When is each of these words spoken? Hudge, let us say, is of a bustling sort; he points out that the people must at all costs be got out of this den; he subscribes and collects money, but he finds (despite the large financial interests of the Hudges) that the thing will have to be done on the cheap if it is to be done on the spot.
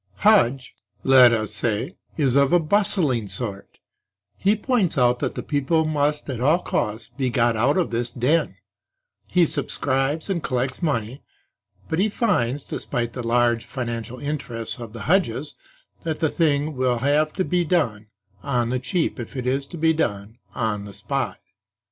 Hudge, 0.25 0.73
let 1.03 1.31
us 1.31 1.53
say, 1.53 1.95
is 2.17 2.35
of 2.35 2.51
a 2.53 2.59
bustling 2.59 3.27
sort; 3.27 3.77
he 4.35 4.55
points 4.55 4.97
out 4.97 5.19
that 5.19 5.35
the 5.35 5.43
people 5.43 5.85
must 5.85 6.27
at 6.27 6.41
all 6.41 6.57
costs 6.63 7.09
be 7.15 7.29
got 7.29 7.55
out 7.55 7.77
of 7.77 7.91
this 7.91 8.09
den; 8.09 8.55
he 9.27 9.45
subscribes 9.45 10.27
and 10.27 10.41
collects 10.41 10.81
money, 10.81 11.21
but 11.87 11.99
he 11.99 12.09
finds 12.09 12.63
(despite 12.63 13.13
the 13.13 13.21
large 13.21 13.63
financial 13.63 14.17
interests 14.17 14.79
of 14.79 14.93
the 14.93 15.01
Hudges) 15.01 15.53
that 16.01 16.19
the 16.19 16.29
thing 16.29 16.75
will 16.75 16.97
have 16.97 17.31
to 17.33 17.45
be 17.45 17.63
done 17.63 18.07
on 18.41 18.71
the 18.71 18.79
cheap 18.79 19.19
if 19.19 19.35
it 19.35 19.45
is 19.45 19.67
to 19.67 19.77
be 19.77 19.93
done 19.93 20.39
on 20.55 20.85
the 20.85 20.93
spot. 20.93 21.37